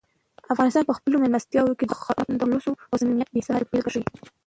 افغانان 0.53 0.83
په 0.87 0.93
خپلو 0.97 1.15
مېلمستیاوو 1.23 1.77
کې 1.79 1.85
د 1.87 1.93
"خلوص" 2.01 2.65
او 2.89 2.95
"صمیمیت" 2.99 3.29
بې 3.33 3.41
سارې 3.47 3.65
بېلګې 3.69 3.89
ښیي. 3.93 4.03